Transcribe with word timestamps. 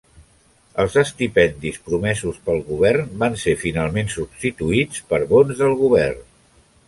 Els 0.83 0.93
estipendis 1.01 1.75
promesos 1.89 2.39
pel 2.47 2.63
govern 2.71 3.13
van 3.23 3.37
ser 3.43 3.55
finalment 3.65 4.09
substituïts 4.15 5.03
per 5.13 5.23
bons 5.35 5.61
del 5.63 5.77
govern. 5.83 6.27